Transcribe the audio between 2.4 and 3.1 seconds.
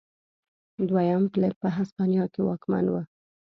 واکمن و.